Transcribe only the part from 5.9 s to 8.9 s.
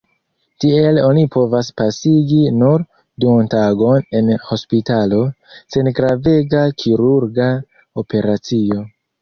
gravega kirurga operacio.